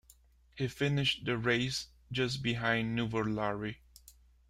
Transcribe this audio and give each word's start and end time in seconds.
He 0.55 0.67
finished 0.67 1.25
the 1.25 1.37
race 1.37 1.89
just 2.11 2.41
behind 2.41 2.95
Nuvolari. 2.97 3.75